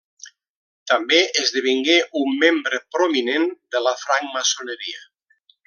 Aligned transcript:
També 0.91 1.19
esdevingué 1.41 1.97
un 2.21 2.33
membre 2.45 2.81
prominent 2.97 3.47
de 3.77 3.83
la 3.89 3.95
francmaçoneria. 4.07 5.07